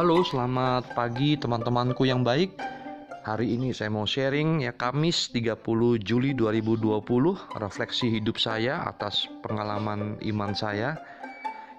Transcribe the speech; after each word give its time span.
Halo, 0.00 0.24
selamat 0.24 0.96
pagi 0.96 1.36
teman-temanku 1.36 2.08
yang 2.08 2.24
baik. 2.24 2.56
Hari 3.20 3.52
ini 3.52 3.76
saya 3.76 3.92
mau 3.92 4.08
sharing 4.08 4.64
ya 4.64 4.72
Kamis 4.72 5.28
30 5.28 5.60
Juli 6.00 6.32
2020 6.32 7.04
refleksi 7.60 8.08
hidup 8.08 8.40
saya 8.40 8.80
atas 8.88 9.28
pengalaman 9.44 10.16
iman 10.24 10.56
saya 10.56 10.96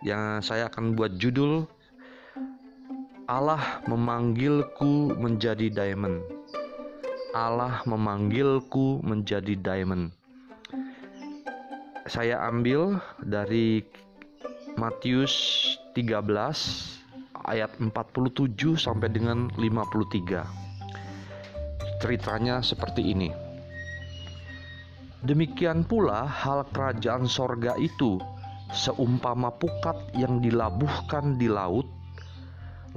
yang 0.06 0.38
saya 0.46 0.70
akan 0.70 0.94
buat 0.94 1.18
judul 1.18 1.66
Allah 3.26 3.82
memanggilku 3.90 5.18
menjadi 5.18 5.74
diamond. 5.74 6.22
Allah 7.34 7.82
memanggilku 7.90 9.02
menjadi 9.02 9.58
diamond. 9.58 10.14
Saya 12.06 12.38
ambil 12.46 13.02
dari 13.26 13.82
Matius 14.78 15.34
13 15.98 17.01
ayat 17.46 17.78
47 17.80 18.78
sampai 18.78 19.10
dengan 19.10 19.50
53 19.58 20.72
ceritanya 22.02 22.66
seperti 22.66 23.14
ini. 23.14 23.30
Demikian 25.22 25.86
pula 25.86 26.26
hal 26.26 26.66
kerajaan 26.74 27.30
sorga 27.30 27.78
itu 27.78 28.18
seumpama 28.74 29.54
pukat 29.54 29.94
yang 30.18 30.42
dilabuhkan 30.42 31.38
di 31.38 31.46
laut, 31.46 31.86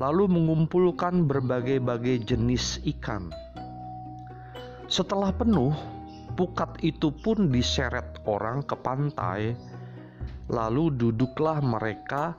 lalu 0.00 0.24
mengumpulkan 0.24 1.28
berbagai-bagai 1.28 2.24
jenis 2.24 2.80
ikan. 2.96 3.28
Setelah 4.88 5.36
penuh, 5.36 5.76
pukat 6.32 6.80
itu 6.80 7.12
pun 7.12 7.52
diseret 7.52 8.24
orang 8.24 8.64
ke 8.64 8.72
pantai, 8.80 9.52
lalu 10.48 10.88
duduklah 10.96 11.60
mereka 11.60 12.32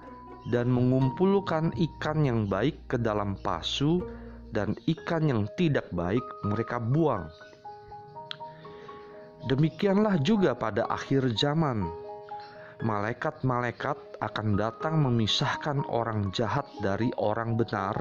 dan 0.54 0.70
mengumpulkan 0.70 1.74
ikan 1.74 2.22
yang 2.22 2.46
baik 2.46 2.78
ke 2.86 2.98
dalam 3.02 3.34
pasu 3.42 4.06
dan 4.54 4.78
ikan 4.86 5.26
yang 5.26 5.44
tidak 5.58 5.90
baik 5.92 6.24
mereka 6.46 6.78
buang. 6.78 7.26
Demikianlah 9.46 10.18
juga 10.26 10.58
pada 10.58 10.90
akhir 10.90 11.38
zaman. 11.38 11.86
Malaikat-malaikat 12.82 14.20
akan 14.20 14.48
datang 14.58 15.06
memisahkan 15.06 15.86
orang 15.88 16.34
jahat 16.34 16.66
dari 16.82 17.14
orang 17.22 17.56
benar, 17.56 17.94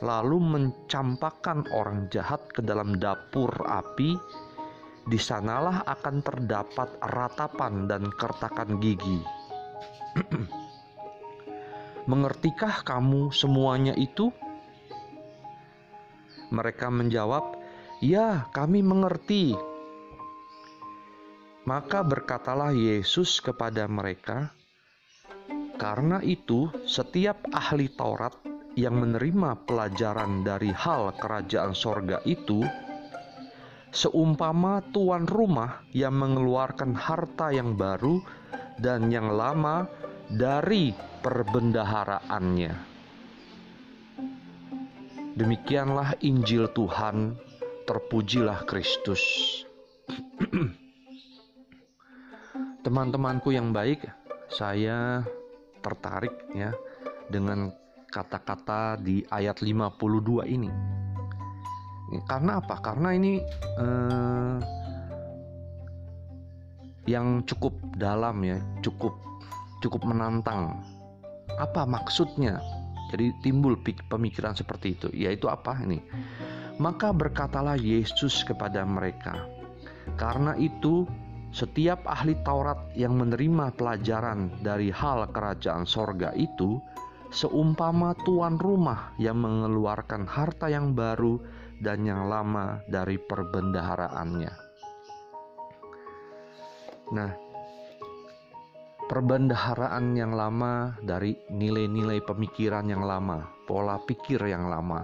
lalu 0.00 0.40
mencampakkan 0.40 1.68
orang 1.76 2.08
jahat 2.08 2.40
ke 2.50 2.64
dalam 2.64 2.96
dapur 2.96 3.52
api. 3.68 4.16
Di 5.00 5.18
sanalah 5.18 5.84
akan 5.86 6.16
terdapat 6.22 6.88
ratapan 7.04 7.88
dan 7.88 8.08
kertakan 8.14 8.78
gigi. 8.78 9.20
Mengertikah 12.10 12.82
kamu 12.82 13.30
semuanya 13.30 13.94
itu? 13.94 14.34
Mereka 16.50 16.90
menjawab, 16.90 17.54
"Ya, 18.02 18.50
kami 18.50 18.82
mengerti." 18.82 19.54
Maka 21.70 22.02
berkatalah 22.02 22.74
Yesus 22.74 23.38
kepada 23.38 23.86
mereka, 23.86 24.50
"Karena 25.78 26.18
itu, 26.26 26.66
setiap 26.82 27.46
ahli 27.54 27.86
Taurat 27.94 28.34
yang 28.74 28.98
menerima 28.98 29.62
pelajaran 29.62 30.42
dari 30.42 30.74
hal 30.74 31.14
kerajaan 31.14 31.78
sorga 31.78 32.18
itu, 32.26 32.66
seumpama 33.94 34.82
tuan 34.90 35.30
rumah 35.30 35.86
yang 35.94 36.18
mengeluarkan 36.18 36.90
harta 36.90 37.54
yang 37.54 37.78
baru 37.78 38.18
dan 38.82 39.14
yang 39.14 39.30
lama 39.30 39.86
dari 40.30 40.94
perbendaharaannya." 41.20 42.90
Demikianlah 45.40 46.20
Injil 46.20 46.68
Tuhan, 46.74 47.32
terpujilah 47.88 48.68
Kristus. 48.68 49.22
Teman-temanku 52.84 53.54
yang 53.54 53.72
baik, 53.72 54.04
saya 54.52 55.24
tertarik 55.80 56.34
ya 56.52 56.76
dengan 57.32 57.72
kata-kata 58.10 59.00
di 59.00 59.24
ayat 59.32 59.64
52 59.64 60.44
ini. 60.50 60.68
Karena 62.26 62.58
apa? 62.58 62.74
Karena 62.82 63.14
ini 63.14 63.38
eh, 63.78 64.56
yang 67.06 67.46
cukup 67.46 67.78
dalam 67.96 68.42
ya, 68.42 68.58
cukup 68.82 69.14
cukup 69.80 70.04
menantang. 70.06 70.84
Apa 71.56 71.88
maksudnya? 71.88 72.60
Jadi 73.10 73.34
timbul 73.42 73.74
pemikiran 74.06 74.54
seperti 74.54 74.94
itu, 74.94 75.08
yaitu 75.10 75.50
apa 75.50 75.74
ini? 75.82 75.98
Maka 76.78 77.10
berkatalah 77.10 77.74
Yesus 77.74 78.46
kepada 78.46 78.86
mereka, 78.86 79.34
"Karena 80.14 80.54
itu, 80.54 81.04
setiap 81.50 82.06
ahli 82.06 82.38
Taurat 82.46 82.78
yang 82.94 83.18
menerima 83.18 83.74
pelajaran 83.74 84.62
dari 84.62 84.94
hal 84.94 85.26
kerajaan 85.34 85.84
sorga 85.84 86.30
itu, 86.38 86.78
seumpama 87.34 88.14
tuan 88.22 88.56
rumah 88.62 89.10
yang 89.18 89.42
mengeluarkan 89.42 90.30
harta 90.30 90.70
yang 90.70 90.94
baru 90.94 91.42
dan 91.82 92.06
yang 92.06 92.30
lama 92.30 92.78
dari 92.86 93.18
perbendaharaannya." 93.18 94.54
Nah, 97.10 97.49
perbendaharaan 99.10 100.14
yang 100.14 100.38
lama 100.38 100.94
dari 101.02 101.34
nilai-nilai 101.50 102.22
pemikiran 102.22 102.86
yang 102.86 103.02
lama, 103.02 103.42
pola 103.66 103.98
pikir 104.06 104.38
yang 104.46 104.70
lama, 104.70 105.02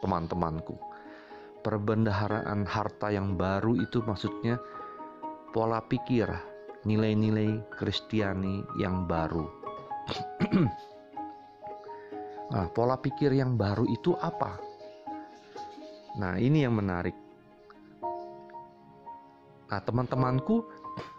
teman-temanku. 0.00 0.72
Perbendaharaan 1.60 2.64
harta 2.64 3.12
yang 3.12 3.36
baru 3.36 3.76
itu 3.76 4.00
maksudnya 4.08 4.56
pola 5.52 5.84
pikir, 5.84 6.32
nilai-nilai 6.88 7.60
Kristiani 7.68 8.64
yang 8.80 9.04
baru. 9.04 9.44
nah, 12.56 12.72
pola 12.72 12.96
pikir 12.96 13.36
yang 13.36 13.60
baru 13.60 13.84
itu 13.84 14.16
apa? 14.16 14.56
Nah, 16.16 16.40
ini 16.40 16.64
yang 16.64 16.80
menarik. 16.80 17.14
Nah, 19.68 19.80
teman-temanku 19.84 20.64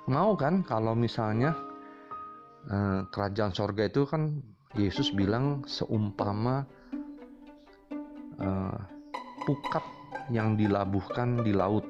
mau 0.10 0.34
kan 0.34 0.66
kalau 0.66 0.98
misalnya 0.98 1.73
kerajaan 3.12 3.52
sorga 3.52 3.92
itu 3.92 4.08
kan 4.08 4.40
Yesus 4.74 5.14
bilang 5.14 5.62
seumpama 5.70 6.66
uh, 8.40 8.78
pukat 9.44 9.84
yang 10.32 10.56
dilabuhkan 10.56 11.44
di 11.44 11.52
laut 11.52 11.86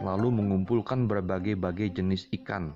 lalu 0.00 0.32
mengumpulkan 0.32 1.04
berbagai-bagai 1.10 2.00
jenis 2.00 2.30
ikan. 2.40 2.72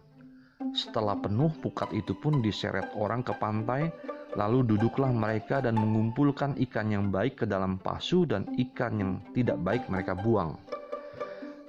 Setelah 0.77 1.17
penuh 1.17 1.49
pukat 1.65 1.95
itu 1.97 2.13
pun 2.13 2.45
diseret 2.45 2.93
orang 2.99 3.25
ke 3.25 3.33
pantai 3.41 3.89
lalu 4.37 4.77
duduklah 4.77 5.09
mereka 5.09 5.65
dan 5.65 5.81
mengumpulkan 5.81 6.61
ikan 6.69 6.93
yang 6.93 7.09
baik 7.09 7.41
ke 7.41 7.45
dalam 7.49 7.81
pasu 7.81 8.29
dan 8.29 8.45
ikan 8.53 8.93
yang 9.01 9.13
tidak 9.33 9.57
baik 9.65 9.89
mereka 9.89 10.13
buang. 10.13 10.61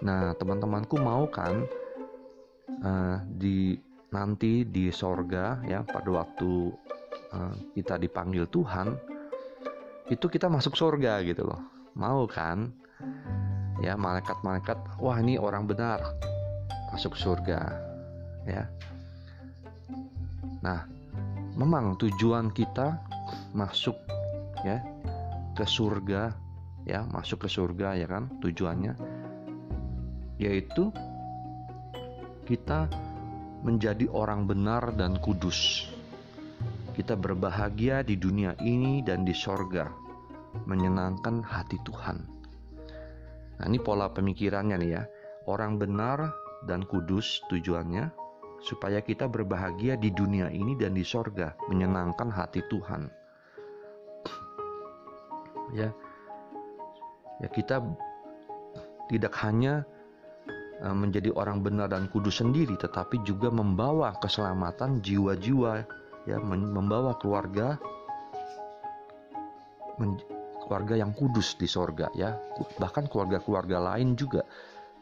Nah, 0.03 0.35
teman-temanku 0.35 0.99
mau 0.99 1.25
kan 1.31 1.63
uh, 2.83 3.17
di 3.23 3.79
nanti 4.12 4.63
di 4.63 4.88
sorga 4.88 5.59
ya 5.68 5.84
pada 5.84 6.07
waktu 6.23 6.72
uh, 7.35 7.53
kita 7.75 8.00
dipanggil 8.00 8.47
Tuhan 8.47 8.95
itu 10.07 10.25
kita 10.31 10.47
masuk 10.47 10.79
sorga 10.79 11.19
gitu 11.28 11.44
loh. 11.44 11.59
Mau 12.00 12.23
kan? 12.29 12.72
Ya 13.84 13.94
malaikat-malaikat 13.94 14.97
wah 15.03 15.18
ini 15.19 15.38
orang 15.38 15.68
benar 15.68 16.01
masuk 16.95 17.13
surga 17.19 17.59
ya. 18.47 18.63
Nah 20.63 20.88
memang 21.60 22.00
tujuan 22.00 22.50
kita 22.56 22.98
masuk 23.53 23.98
ya 24.65 24.81
ke 25.53 25.65
surga 25.68 26.33
ya 26.88 27.03
masuk 27.12 27.45
ke 27.45 27.50
surga 27.51 28.00
ya 28.00 28.07
kan 28.07 28.31
tujuannya 28.39 28.95
yaitu 30.39 30.94
kita 32.48 32.88
menjadi 33.67 34.07
orang 34.15 34.47
benar 34.47 34.95
dan 34.95 35.19
kudus. 35.19 35.91
Kita 36.95 37.19
berbahagia 37.19 37.99
di 37.99 38.15
dunia 38.15 38.55
ini 38.63 39.03
dan 39.03 39.27
di 39.27 39.35
sorga, 39.35 39.91
menyenangkan 40.63 41.43
hati 41.43 41.75
Tuhan. 41.83 42.17
Nah, 43.59 43.65
ini 43.67 43.77
pola 43.83 44.07
pemikirannya 44.07 44.79
nih 44.79 44.91
ya. 44.95 45.03
Orang 45.51 45.75
benar 45.75 46.31
dan 46.63 46.87
kudus 46.87 47.43
tujuannya 47.51 48.07
supaya 48.63 49.03
kita 49.03 49.27
berbahagia 49.27 49.99
di 49.99 50.15
dunia 50.15 50.47
ini 50.47 50.73
dan 50.79 50.95
di 50.95 51.03
sorga, 51.03 51.53
menyenangkan 51.67 52.31
hati 52.31 52.63
Tuhan. 52.71 53.11
Ya, 55.75 55.91
ya 57.43 57.49
kita 57.51 57.83
tidak 59.11 59.35
hanya 59.43 59.83
menjadi 60.77 61.33
orang 61.33 61.65
benar 61.65 61.89
dan 61.89 62.06
kudus 62.13 62.39
sendiri 62.45 62.77
tetapi 62.77 63.25
juga 63.25 63.50
membawa 63.50 64.13
keselamatan 64.21 65.01
jiwa-jiwa 65.01 65.81
ya 66.29 66.38
membawa 66.44 67.18
keluarga 67.18 67.81
keluarga 70.68 71.00
yang 71.00 71.15
kudus 71.15 71.56
di 71.56 71.65
sorga 71.65 72.12
ya. 72.12 72.35
Bahkan 72.75 73.07
keluarga-keluarga 73.07 73.95
lain 73.95 74.19
juga 74.19 74.44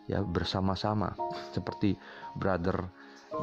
ya 0.05 0.21
bersama-sama. 0.21 1.17
Seperti 1.51 1.97
brother 2.37 2.85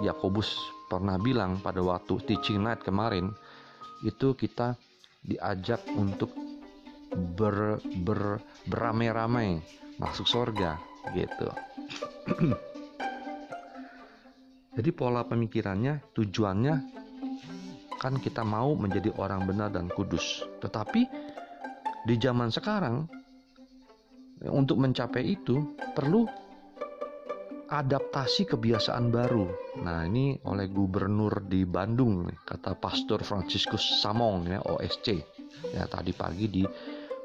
Yakobus 0.06 0.54
pernah 0.86 1.18
bilang 1.18 1.58
pada 1.58 1.82
waktu 1.82 2.22
teaching 2.24 2.62
night 2.62 2.80
kemarin 2.86 3.34
itu 4.06 4.32
kita 4.38 4.78
diajak 5.26 5.82
untuk 5.98 6.30
ber, 7.36 7.82
ber 8.00 8.40
beramai-ramai 8.70 9.60
masuk 10.00 10.24
sorga 10.24 10.91
gitu 11.10 11.48
jadi 14.78 14.90
pola 14.94 15.26
pemikirannya 15.26 16.14
tujuannya 16.14 16.74
kan 17.98 18.18
kita 18.18 18.42
mau 18.46 18.74
menjadi 18.78 19.10
orang 19.18 19.46
benar 19.46 19.74
dan 19.74 19.90
kudus 19.90 20.46
tetapi 20.62 21.06
di 22.02 22.14
zaman 22.18 22.50
sekarang 22.50 23.06
untuk 24.50 24.78
mencapai 24.82 25.38
itu 25.38 25.78
perlu 25.94 26.26
adaptasi 27.72 28.52
kebiasaan 28.52 29.08
baru. 29.08 29.48
Nah, 29.80 30.04
ini 30.04 30.36
oleh 30.44 30.68
gubernur 30.68 31.40
di 31.48 31.64
Bandung 31.64 32.28
kata 32.44 32.76
Pastor 32.76 33.24
Franciscus 33.24 34.02
Samong 34.04 34.44
ya 34.44 34.60
OSC. 34.60 35.06
Ya 35.72 35.88
tadi 35.88 36.12
pagi 36.12 36.46
di 36.52 36.62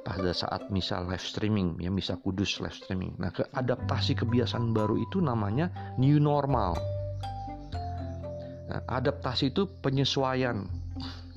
pada 0.08 0.32
saat 0.32 0.72
misal 0.72 1.04
live 1.12 1.20
streaming 1.20 1.76
ya 1.84 1.92
misa 1.92 2.16
kudus 2.24 2.64
live 2.64 2.72
streaming. 2.72 3.12
Nah, 3.20 3.28
ke 3.36 3.44
adaptasi 3.52 4.16
kebiasaan 4.16 4.72
baru 4.72 4.96
itu 4.96 5.20
namanya 5.20 5.68
new 6.00 6.16
normal. 6.24 6.80
Nah, 8.72 8.80
adaptasi 8.88 9.52
itu 9.52 9.68
penyesuaian 9.84 10.64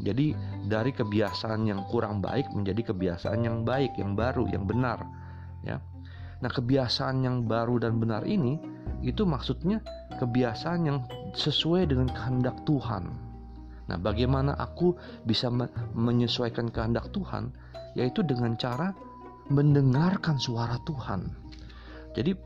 jadi 0.00 0.32
dari 0.70 0.94
kebiasaan 0.94 1.66
yang 1.66 1.82
kurang 1.90 2.22
baik 2.22 2.48
menjadi 2.54 2.94
kebiasaan 2.94 3.44
yang 3.44 3.66
baik, 3.66 3.92
yang 3.98 4.16
baru, 4.16 4.48
yang 4.48 4.64
benar, 4.64 5.02
ya. 5.66 5.82
Nah, 6.40 6.48
kebiasaan 6.48 7.20
yang 7.20 7.44
baru 7.44 7.82
dan 7.84 8.00
benar 8.00 8.24
ini 8.24 8.56
itu 9.04 9.28
maksudnya 9.28 9.84
kebiasaan 10.16 10.80
yang 10.88 10.98
sesuai 11.36 11.92
dengan 11.92 12.08
kehendak 12.08 12.56
Tuhan. 12.64 13.29
Nah, 13.90 13.98
bagaimana 13.98 14.54
aku 14.54 14.94
bisa 15.26 15.50
menyesuaikan 15.98 16.70
kehendak 16.70 17.10
Tuhan? 17.10 17.50
Yaitu 17.98 18.22
dengan 18.22 18.54
cara 18.54 18.94
mendengarkan 19.50 20.38
suara 20.38 20.78
Tuhan. 20.86 21.26
Jadi 22.14 22.38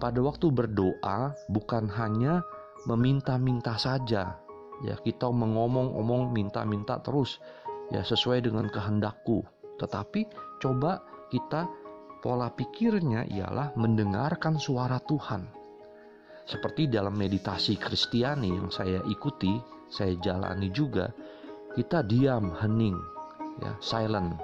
pada 0.00 0.24
waktu 0.24 0.48
berdoa 0.48 1.36
bukan 1.52 1.92
hanya 1.92 2.40
meminta-minta 2.88 3.76
saja, 3.76 4.40
ya 4.80 4.96
kita 4.96 5.28
mengomong-omong 5.28 6.32
minta-minta 6.32 6.96
terus 7.04 7.36
ya 7.92 8.00
sesuai 8.00 8.44
dengan 8.48 8.66
kehendakku 8.72 9.44
tetapi 9.76 10.28
coba 10.60 11.04
kita 11.28 11.68
pola 12.20 12.48
pikirnya 12.52 13.28
ialah 13.28 13.76
mendengarkan 13.76 14.56
suara 14.56 15.00
Tuhan 15.04 15.44
seperti 16.48 16.88
dalam 16.90 17.14
meditasi 17.14 17.76
Kristiani 17.76 18.50
yang 18.50 18.72
saya 18.72 19.04
ikuti 19.06 19.79
saya 19.90 20.14
jalani 20.22 20.70
juga 20.70 21.10
kita 21.74 22.06
diam 22.06 22.54
hening 22.56 22.96
ya 23.60 23.74
silent 23.82 24.38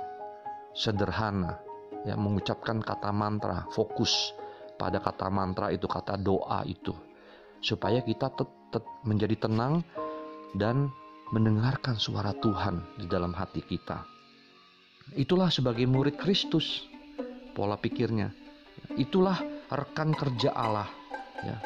sederhana 0.76 1.56
ya 2.04 2.19
mengucapkan 2.19 2.82
kata 2.82 3.10
mantra 3.14 3.64
fokus 3.72 4.37
pada 4.76 5.00
kata 5.00 5.32
mantra 5.32 5.72
itu 5.72 5.88
kata 5.88 6.20
doa 6.20 6.62
itu 6.69 6.93
supaya 7.64 8.04
kita 8.04 8.28
tetap 8.37 8.84
menjadi 9.02 9.48
tenang 9.48 9.81
dan 10.54 10.93
mendengarkan 11.34 11.99
suara 11.99 12.31
Tuhan 12.38 13.02
di 13.02 13.06
dalam 13.10 13.34
hati 13.34 13.64
kita. 13.64 14.06
Itulah 15.19 15.50
sebagai 15.50 15.87
murid 15.87 16.19
Kristus 16.19 16.87
pola 17.54 17.78
pikirnya. 17.78 18.31
Itulah 18.94 19.38
rekan 19.70 20.14
kerja 20.14 20.54
Allah 20.54 20.87
ya. 21.42 21.56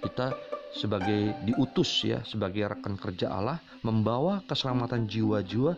Kita 0.00 0.32
sebagai 0.70 1.34
diutus 1.42 2.06
ya 2.06 2.22
sebagai 2.22 2.70
rekan 2.70 2.94
kerja 2.94 3.30
Allah 3.30 3.58
membawa 3.82 4.42
keselamatan 4.46 5.10
jiwa-jiwa 5.10 5.74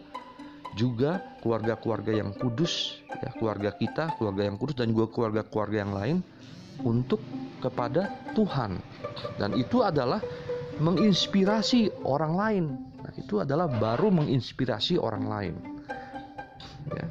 juga 0.77 1.21
keluarga-keluarga 1.45 2.13
yang 2.13 2.31
kudus 2.37 3.01
ya 3.09 3.33
keluarga 3.37 3.73
kita 3.77 4.17
keluarga 4.17 4.49
yang 4.49 4.57
kudus 4.57 4.77
dan 4.77 4.93
juga 4.93 5.09
keluarga-keluarga 5.13 5.77
yang 5.85 5.93
lain 5.93 6.17
untuk 6.85 7.21
kepada 7.61 8.09
Tuhan 8.37 8.81
dan 9.37 9.57
itu 9.57 9.85
adalah 9.85 10.21
menginspirasi 10.81 12.03
orang 12.03 12.35
lain. 12.35 12.65
Nah, 13.03 13.13
itu 13.19 13.39
adalah 13.43 13.69
baru 13.69 14.09
menginspirasi 14.11 14.97
orang 14.97 15.25
lain. 15.31 15.55
Ya. 16.91 17.07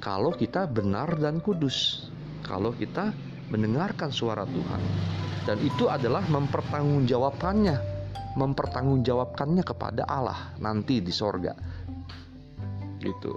Kalau 0.00 0.34
kita 0.34 0.70
benar 0.70 1.18
dan 1.18 1.42
kudus, 1.42 2.08
kalau 2.46 2.70
kita 2.74 3.10
mendengarkan 3.50 4.14
suara 4.14 4.46
Tuhan, 4.46 4.82
dan 5.46 5.62
itu 5.62 5.86
adalah 5.86 6.26
mempertanggungjawabkannya, 6.26 7.76
mempertanggungjawabkannya 8.34 9.62
kepada 9.62 10.02
Allah 10.10 10.52
nanti 10.58 10.98
di 10.98 11.14
sorga. 11.14 11.54
Gitu. 12.98 13.32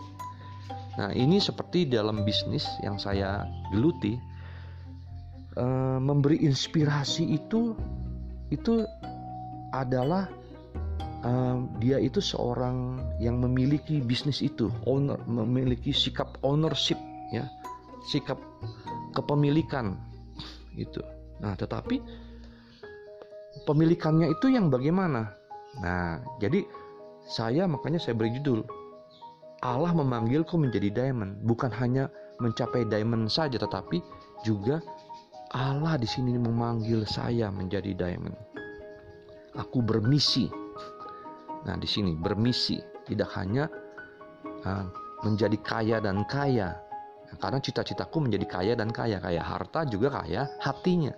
Nah, 0.97 1.13
ini 1.13 1.37
seperti 1.37 1.85
dalam 1.85 2.25
bisnis 2.25 2.65
yang 2.81 2.97
saya 2.97 3.45
geluti, 3.69 4.17
eh, 5.55 5.99
memberi 6.01 6.41
inspirasi 6.43 7.37
itu 7.37 7.77
itu 8.49 8.81
adalah 9.69 10.25
uh, 11.21 11.61
dia 11.77 12.01
itu 12.01 12.17
seorang 12.17 12.97
yang 13.21 13.37
memiliki 13.37 14.01
bisnis 14.01 14.41
itu, 14.41 14.73
owner, 14.89 15.21
memiliki 15.29 15.93
sikap 15.93 16.41
ownership, 16.41 16.97
ya, 17.29 17.45
sikap 18.09 18.41
kepemilikan 19.13 19.93
itu. 20.73 20.97
Nah, 21.39 21.55
tetapi 21.55 21.99
pemilikannya 23.63 24.31
itu 24.31 24.51
yang 24.51 24.67
bagaimana? 24.67 25.35
Nah, 25.79 26.19
jadi 26.41 26.65
saya 27.29 27.69
makanya 27.69 28.01
saya 28.01 28.17
beri 28.17 28.33
judul 28.41 28.65
Allah 29.59 29.91
memanggilku 29.91 30.55
menjadi 30.55 30.87
diamond, 30.87 31.43
bukan 31.43 31.67
hanya 31.83 32.07
mencapai 32.39 32.87
diamond 32.87 33.27
saja, 33.27 33.59
tetapi 33.59 33.99
juga 34.47 34.79
Allah 35.51 35.99
di 35.99 36.07
sini 36.07 36.39
memanggil 36.39 37.03
saya 37.03 37.51
menjadi 37.51 37.91
diamond. 37.91 38.37
Aku 39.59 39.83
bermisi. 39.83 40.47
Nah, 41.67 41.75
di 41.75 41.89
sini 41.89 42.15
bermisi 42.15 42.79
tidak 43.03 43.35
hanya 43.35 43.67
uh, 44.63 44.87
menjadi 45.27 45.57
kaya 45.59 45.97
dan 45.99 46.23
kaya. 46.23 46.79
Nah, 47.27 47.35
karena 47.35 47.59
cita-citaku 47.59 48.23
menjadi 48.23 48.45
kaya 48.47 48.73
dan 48.79 48.95
kaya, 48.95 49.19
kaya 49.19 49.43
harta 49.43 49.83
juga 49.83 50.23
kaya 50.23 50.47
hatinya. 50.63 51.11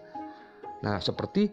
Nah, 0.81 0.97
seperti 0.97 1.49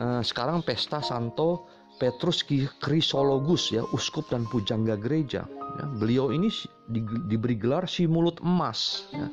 uh, 0.00 0.24
sekarang 0.24 0.64
pesta 0.64 1.04
Santo 1.04 1.68
Petrus 2.00 2.42
Krisologus 2.80 3.70
ya, 3.70 3.84
uskup 3.92 4.32
dan 4.32 4.48
pujangga 4.48 4.96
gereja. 4.96 5.44
Ya, 5.48 5.84
beliau 5.88 6.32
ini 6.32 6.48
di, 6.88 7.00
diberi 7.28 7.56
gelar 7.56 7.88
si 7.88 8.08
mulut 8.08 8.40
emas, 8.44 9.08
ya, 9.12 9.28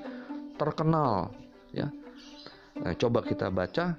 terkenal 0.59 1.31
ya 1.71 1.87
Nah, 2.79 2.95
coba 2.95 3.19
kita 3.19 3.51
baca 3.51 3.97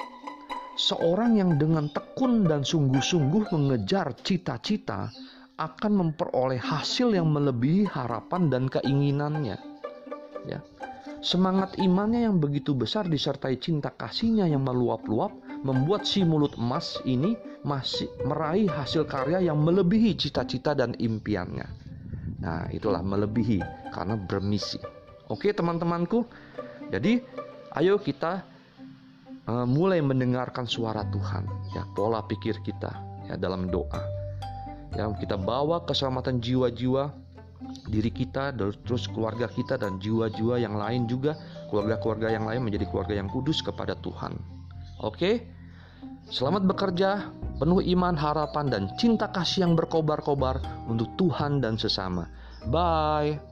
seorang 0.80 1.36
yang 1.36 1.60
dengan 1.60 1.92
tekun 1.92 2.48
dan 2.48 2.64
sungguh-sungguh 2.64 3.52
mengejar 3.52 4.16
cita-cita 4.24 5.12
akan 5.60 5.92
memperoleh 5.92 6.56
hasil 6.56 7.12
yang 7.12 7.28
melebihi 7.28 7.84
harapan 7.84 8.48
dan 8.48 8.64
keinginannya. 8.72 9.56
Ya. 10.48 10.64
Semangat 11.20 11.76
imannya 11.76 12.24
yang 12.24 12.40
begitu 12.40 12.72
besar 12.72 13.04
disertai 13.04 13.60
cinta 13.60 13.92
kasihnya 13.92 14.48
yang 14.48 14.64
meluap-luap 14.64 15.36
membuat 15.60 16.08
si 16.08 16.24
mulut 16.24 16.56
emas 16.56 16.96
ini 17.04 17.36
masih 17.60 18.08
meraih 18.24 18.68
hasil 18.72 19.04
karya 19.04 19.44
yang 19.44 19.60
melebihi 19.60 20.16
cita-cita 20.16 20.72
dan 20.72 20.96
impiannya. 20.96 21.68
Nah, 22.40 22.72
itulah 22.72 23.04
melebihi 23.04 23.60
karena 23.92 24.16
bermisi. 24.16 24.80
Oke, 25.28 25.52
teman-temanku. 25.52 26.24
Jadi, 26.88 27.20
ayo 27.76 28.00
kita 28.00 28.42
uh, 29.46 29.66
mulai 29.66 30.02
mendengarkan 30.02 30.66
suara 30.66 31.06
Tuhan 31.10 31.46
ya 31.74 31.86
pola 31.94 32.22
pikir 32.26 32.62
kita 32.62 32.90
ya 33.30 33.34
dalam 33.38 33.70
doa 33.70 34.02
ya 34.94 35.06
kita 35.14 35.38
bawa 35.38 35.86
keselamatan 35.86 36.42
jiwa-jiwa 36.42 37.14
diri 37.88 38.08
kita 38.08 38.56
terus 38.56 39.04
keluarga 39.10 39.46
kita 39.50 39.76
dan 39.76 40.00
jiwa-jiwa 40.00 40.56
yang 40.60 40.74
lain 40.76 41.04
juga 41.04 41.36
keluarga-keluarga 41.68 42.32
yang 42.32 42.44
lain 42.48 42.64
menjadi 42.64 42.88
keluarga 42.88 43.14
yang 43.16 43.28
kudus 43.28 43.60
kepada 43.60 43.96
Tuhan. 44.00 44.36
Oke? 45.04 45.44
Selamat 46.30 46.62
bekerja 46.62 47.34
penuh 47.58 47.82
iman 47.98 48.14
harapan 48.14 48.66
dan 48.70 48.82
cinta 48.94 49.28
kasih 49.28 49.66
yang 49.66 49.74
berkobar-kobar 49.74 50.62
untuk 50.86 51.10
Tuhan 51.18 51.58
dan 51.58 51.74
sesama. 51.74 52.30
Bye 52.70 53.49